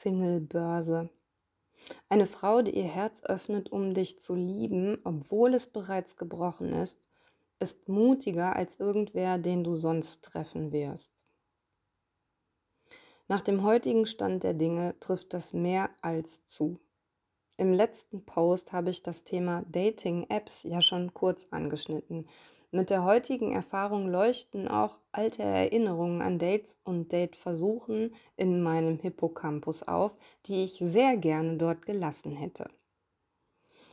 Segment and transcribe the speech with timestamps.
[0.00, 1.10] Singlebörse.
[2.08, 7.00] Eine Frau, die ihr Herz öffnet, um dich zu lieben, obwohl es bereits gebrochen ist,
[7.58, 11.12] ist mutiger als irgendwer, den du sonst treffen wirst.
[13.28, 16.80] Nach dem heutigen Stand der Dinge trifft das mehr als zu.
[17.56, 22.26] Im letzten Post habe ich das Thema Dating-Apps ja schon kurz angeschnitten.
[22.72, 29.82] Mit der heutigen Erfahrung leuchten auch alte Erinnerungen an Dates und Dateversuchen in meinem Hippocampus
[29.82, 32.68] auf, die ich sehr gerne dort gelassen hätte.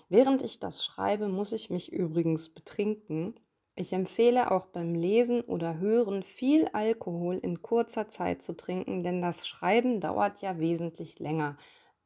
[0.09, 3.39] Während ich das schreibe, muss ich mich übrigens betrinken.
[3.75, 9.23] Ich empfehle auch beim Lesen oder Hören viel Alkohol in kurzer Zeit zu trinken, denn
[9.23, 11.57] das Schreiben dauert ja wesentlich länger,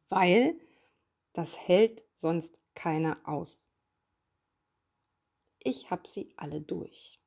[0.07, 0.55] weil
[1.33, 3.65] das hält sonst keiner aus.
[5.63, 7.19] Ich habe sie alle durch.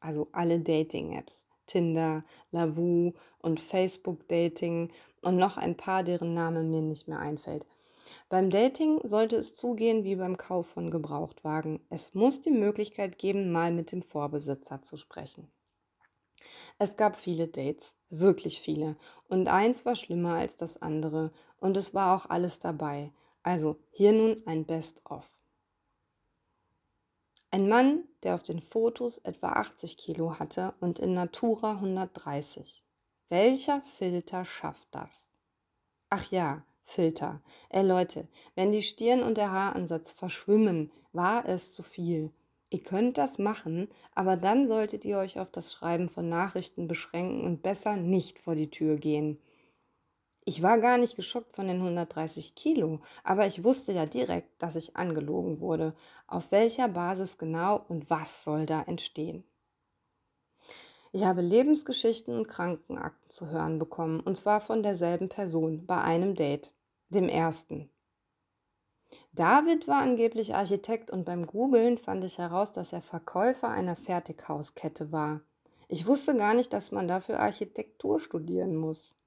[0.00, 1.48] Also alle Dating-Apps.
[1.66, 4.90] Tinder, Lavu und Facebook-Dating
[5.20, 7.66] und noch ein paar, deren Name mir nicht mehr einfällt.
[8.30, 11.80] Beim Dating sollte es zugehen wie beim Kauf von Gebrauchtwagen.
[11.90, 15.50] Es muss die Möglichkeit geben, mal mit dem Vorbesitzer zu sprechen.
[16.78, 18.96] Es gab viele Dates, wirklich viele,
[19.28, 23.12] und eins war schlimmer als das andere, und es war auch alles dabei.
[23.42, 25.37] Also hier nun ein Best-of.
[27.50, 32.84] Ein Mann, der auf den Fotos etwa 80 Kilo hatte und in Natura 130.
[33.30, 35.30] Welcher Filter schafft das?
[36.10, 37.40] Ach ja, Filter.
[37.70, 42.32] Ey Leute, wenn die Stirn und der Haaransatz verschwimmen, war es zu viel.
[42.68, 47.44] Ihr könnt das machen, aber dann solltet ihr euch auf das Schreiben von Nachrichten beschränken
[47.44, 49.38] und besser nicht vor die Tür gehen.
[50.48, 54.76] Ich war gar nicht geschockt von den 130 Kilo, aber ich wusste ja direkt, dass
[54.76, 55.94] ich angelogen wurde.
[56.26, 59.44] Auf welcher Basis genau und was soll da entstehen?
[61.12, 66.34] Ich habe Lebensgeschichten und Krankenakten zu hören bekommen, und zwar von derselben Person bei einem
[66.34, 66.72] Date,
[67.10, 67.90] dem ersten.
[69.32, 75.12] David war angeblich Architekt und beim Googlen fand ich heraus, dass er Verkäufer einer Fertighauskette
[75.12, 75.42] war.
[75.88, 79.17] Ich wusste gar nicht, dass man dafür Architektur studieren muss.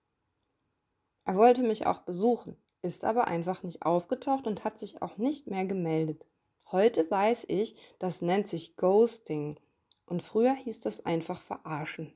[1.25, 5.47] Er wollte mich auch besuchen, ist aber einfach nicht aufgetaucht und hat sich auch nicht
[5.47, 6.25] mehr gemeldet.
[6.71, 9.59] Heute weiß ich, das nennt sich Ghosting
[10.05, 12.13] und früher hieß das einfach verarschen.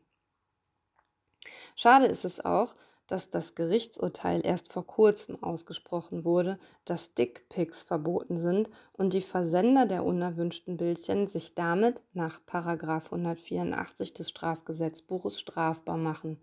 [1.75, 2.75] Schade ist es auch,
[3.07, 9.85] dass das Gerichtsurteil erst vor kurzem ausgesprochen wurde, dass Dickpics verboten sind und die Versender
[9.85, 16.41] der unerwünschten Bildchen sich damit nach 184 des Strafgesetzbuches strafbar machen.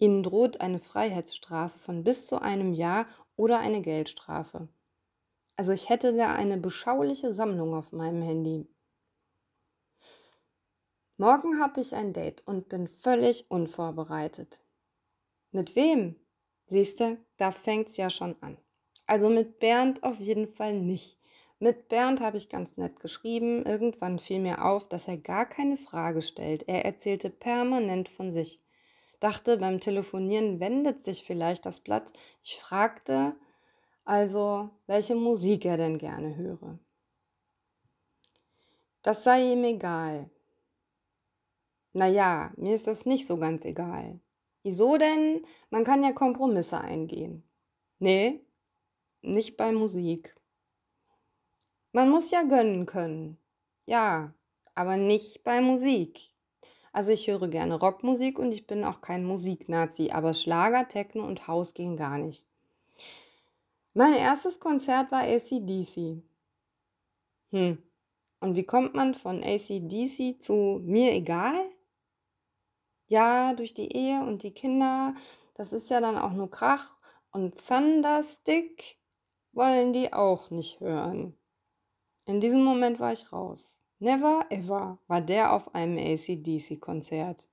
[0.00, 4.68] Ihnen droht eine Freiheitsstrafe von bis zu einem Jahr oder eine Geldstrafe.
[5.56, 8.68] Also ich hätte da eine beschauliche Sammlung auf meinem Handy.
[11.16, 14.62] Morgen habe ich ein Date und bin völlig unvorbereitet.
[15.50, 16.14] Mit wem?
[16.66, 18.56] Siehste, da fängt's ja schon an.
[19.06, 21.18] Also mit Bernd auf jeden Fall nicht.
[21.58, 23.66] Mit Bernd habe ich ganz nett geschrieben.
[23.66, 26.68] Irgendwann fiel mir auf, dass er gar keine Frage stellt.
[26.68, 28.62] Er erzählte permanent von sich
[29.20, 32.12] dachte, beim Telefonieren wendet sich vielleicht das Blatt.
[32.42, 33.34] Ich fragte
[34.04, 36.78] also, welche Musik er denn gerne höre.
[39.02, 40.30] Das sei ihm egal.
[41.92, 44.20] Naja, mir ist das nicht so ganz egal.
[44.62, 45.44] Wieso denn?
[45.70, 47.42] Man kann ja Kompromisse eingehen.
[47.98, 48.40] Nee,
[49.20, 50.34] nicht bei Musik.
[51.92, 53.38] Man muss ja gönnen können.
[53.86, 54.32] Ja,
[54.74, 56.30] aber nicht bei Musik.
[56.92, 61.46] Also ich höre gerne Rockmusik und ich bin auch kein Musiknazi, aber Schlager, Techno und
[61.46, 62.48] Haus gehen gar nicht.
[63.94, 66.22] Mein erstes Konzert war ACDC.
[67.50, 67.82] Hm.
[68.40, 71.68] Und wie kommt man von ACDC zu mir egal?
[73.08, 75.14] Ja, durch die Ehe und die Kinder,
[75.54, 76.96] das ist ja dann auch nur Krach.
[77.32, 78.98] Und Thunderstick
[79.52, 81.34] wollen die auch nicht hören.
[82.26, 83.77] In diesem Moment war ich raus.
[84.00, 87.44] Never ever war der auf einem ACDC-Konzert.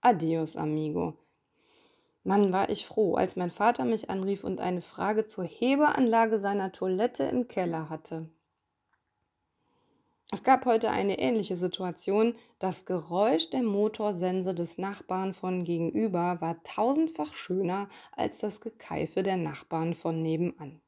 [0.00, 1.14] Adios, amigo.
[2.22, 6.70] Mann, war ich froh, als mein Vater mich anrief und eine Frage zur Hebeanlage seiner
[6.70, 8.28] Toilette im Keller hatte.
[10.32, 12.36] Es gab heute eine ähnliche Situation.
[12.60, 19.38] Das Geräusch der Motorsense des Nachbarn von gegenüber war tausendfach schöner als das Gekeife der
[19.38, 20.80] Nachbarn von nebenan.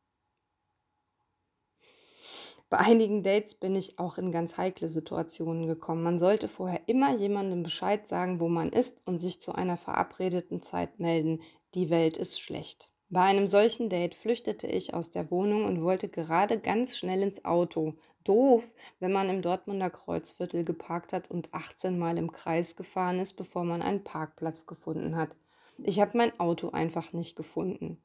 [2.72, 6.02] Bei einigen Dates bin ich auch in ganz heikle Situationen gekommen.
[6.02, 10.62] Man sollte vorher immer jemandem Bescheid sagen, wo man ist und sich zu einer verabredeten
[10.62, 11.42] Zeit melden.
[11.74, 12.88] Die Welt ist schlecht.
[13.10, 17.44] Bei einem solchen Date flüchtete ich aus der Wohnung und wollte gerade ganz schnell ins
[17.44, 17.92] Auto.
[18.24, 18.66] Doof,
[19.00, 23.64] wenn man im Dortmunder Kreuzviertel geparkt hat und 18 Mal im Kreis gefahren ist, bevor
[23.64, 25.36] man einen Parkplatz gefunden hat.
[25.76, 28.02] Ich habe mein Auto einfach nicht gefunden.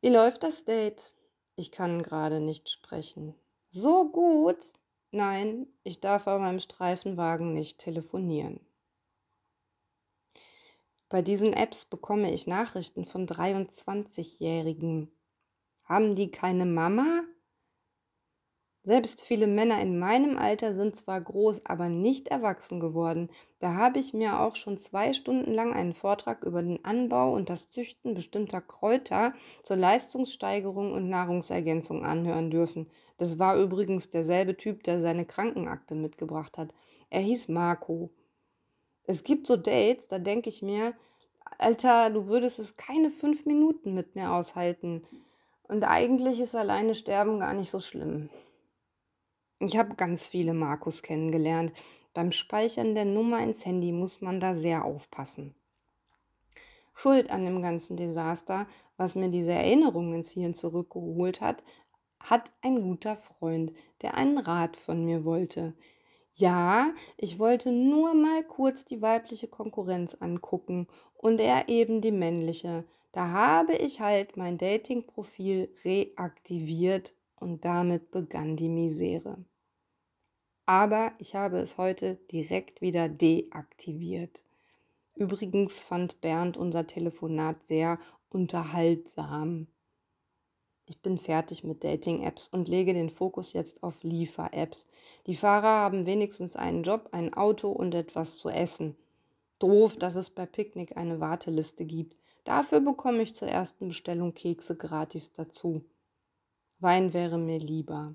[0.00, 1.14] Wie läuft das Date?
[1.60, 3.34] Ich kann gerade nicht sprechen.
[3.68, 4.72] So gut?
[5.10, 8.60] Nein, ich darf auf meinem Streifenwagen nicht telefonieren.
[11.10, 15.12] Bei diesen Apps bekomme ich Nachrichten von 23-Jährigen.
[15.84, 17.24] Haben die keine Mama?
[18.82, 23.28] Selbst viele Männer in meinem Alter sind zwar groß, aber nicht erwachsen geworden.
[23.58, 27.50] Da habe ich mir auch schon zwei Stunden lang einen Vortrag über den Anbau und
[27.50, 32.90] das Züchten bestimmter Kräuter zur Leistungssteigerung und Nahrungsergänzung anhören dürfen.
[33.18, 36.72] Das war übrigens derselbe Typ, der seine Krankenakte mitgebracht hat.
[37.10, 38.08] Er hieß Marco.
[39.04, 40.94] Es gibt so Dates, da denke ich mir,
[41.58, 45.02] Alter, du würdest es keine fünf Minuten mit mir aushalten.
[45.68, 48.30] Und eigentlich ist alleine sterben gar nicht so schlimm.
[49.62, 51.74] Ich habe ganz viele Markus kennengelernt.
[52.14, 55.54] Beim Speichern der Nummer ins Handy muss man da sehr aufpassen.
[56.94, 58.66] Schuld an dem ganzen Desaster,
[58.96, 61.62] was mir diese Erinnerung ins Hirn zurückgeholt hat,
[62.18, 65.74] hat ein guter Freund, der einen Rat von mir wollte.
[66.32, 72.84] Ja, ich wollte nur mal kurz die weibliche Konkurrenz angucken und er eben die männliche.
[73.12, 79.44] Da habe ich halt mein Dating-Profil reaktiviert und damit begann die Misere
[80.70, 84.44] aber ich habe es heute direkt wieder deaktiviert.
[85.16, 89.66] Übrigens fand Bernd unser Telefonat sehr unterhaltsam.
[90.86, 94.86] Ich bin fertig mit Dating-Apps und lege den Fokus jetzt auf Liefer-Apps.
[95.26, 98.94] Die Fahrer haben wenigstens einen Job, ein Auto und etwas zu essen.
[99.58, 102.16] Doof, dass es bei Picknick eine Warteliste gibt.
[102.44, 105.82] Dafür bekomme ich zur ersten Bestellung Kekse gratis dazu.
[106.78, 108.14] Wein wäre mir lieber.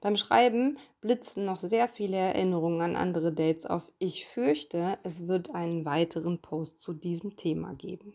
[0.00, 3.90] Beim Schreiben blitzen noch sehr viele Erinnerungen an andere Dates auf.
[3.98, 8.14] Ich fürchte, es wird einen weiteren Post zu diesem Thema geben.